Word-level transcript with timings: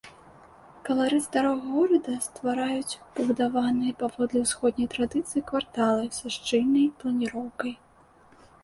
Каларыт 0.87 1.23
старога 1.25 1.67
горада 1.75 2.15
ствараюць 2.27 2.99
пабудаваныя 3.19 3.93
паводле 4.01 4.39
ўсходняй 4.47 4.89
традыцыі 4.95 5.41
кварталы 5.53 6.05
са 6.21 6.27
шчыльнай 6.39 6.87
планіроўкай. 7.03 7.73